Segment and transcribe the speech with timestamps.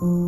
[0.00, 0.27] Mm-hmm.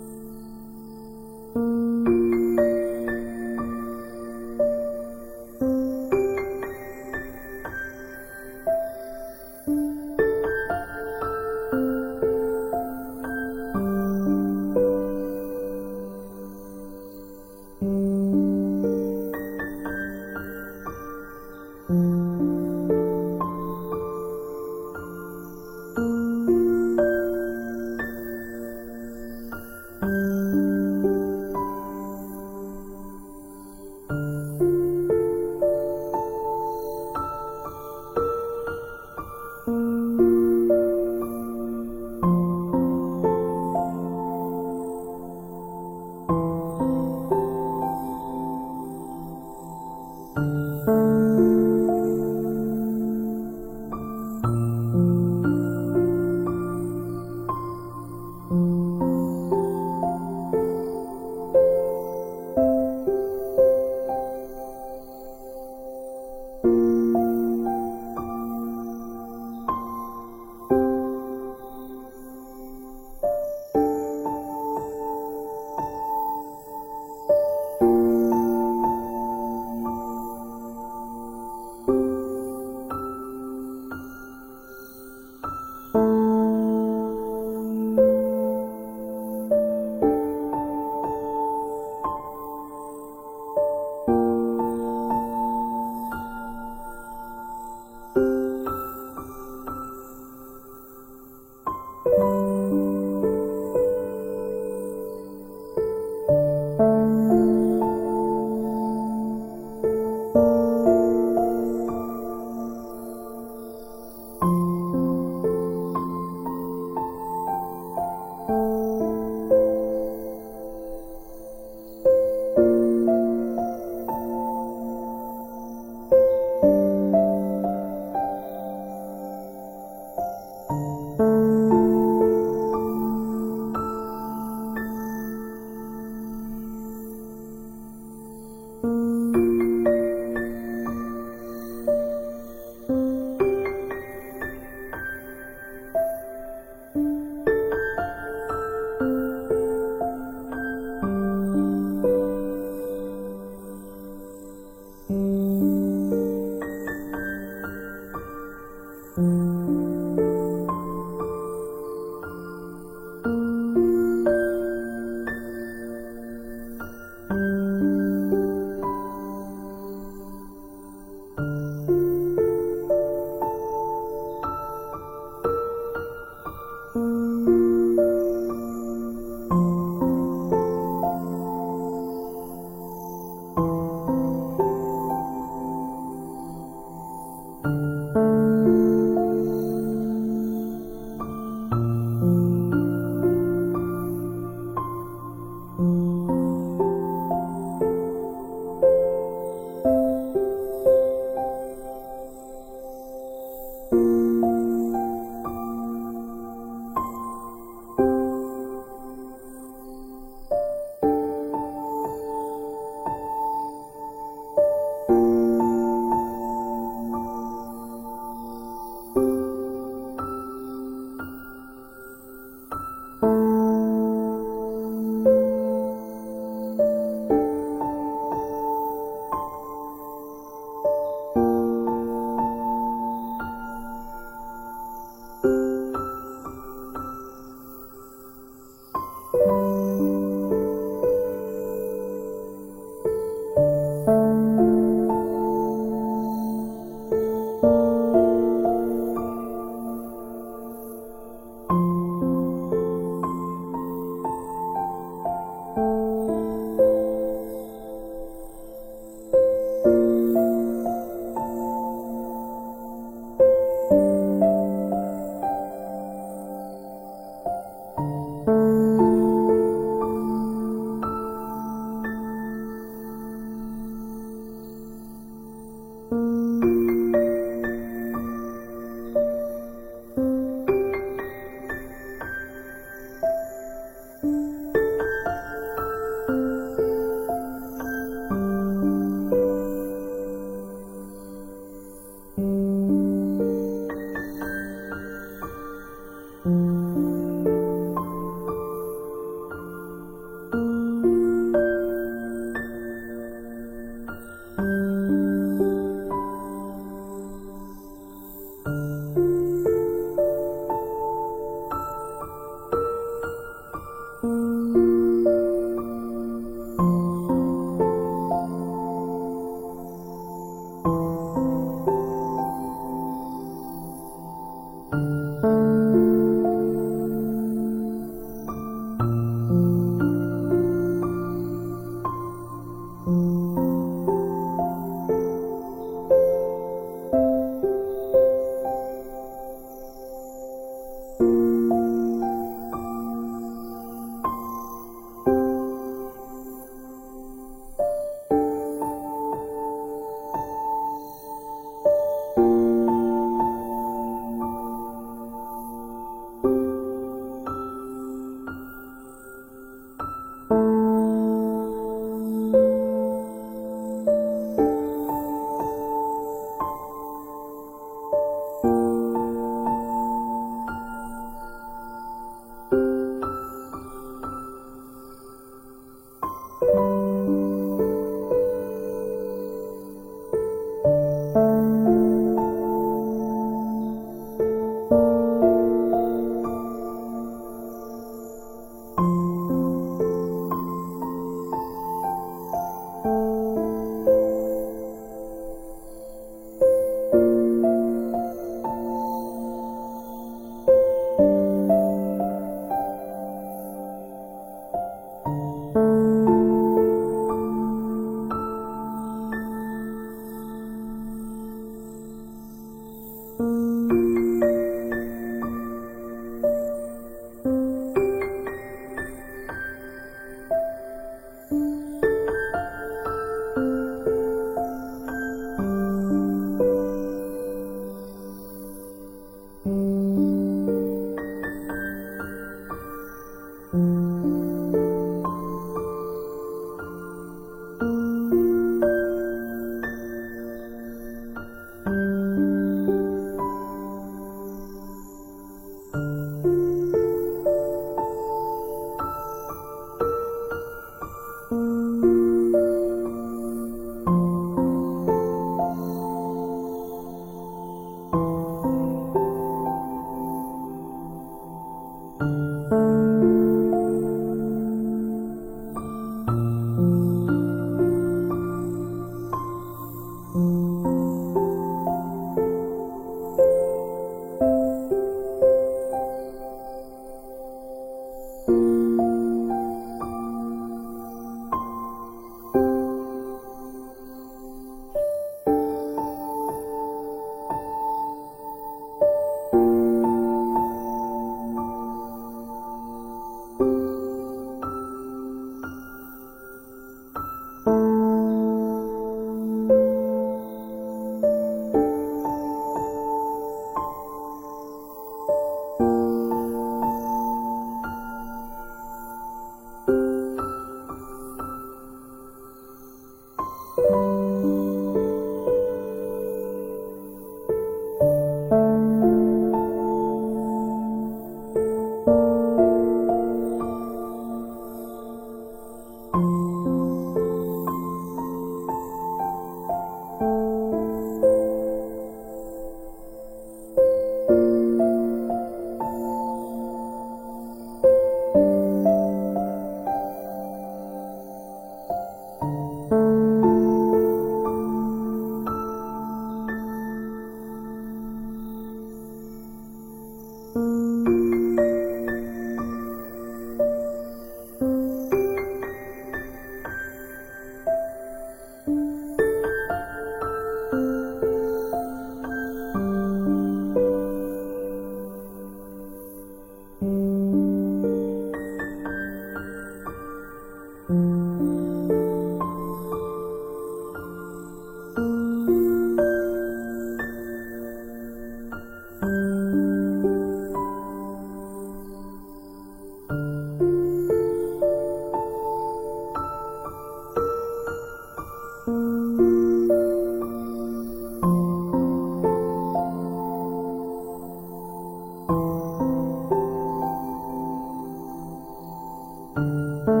[599.37, 600.00] 음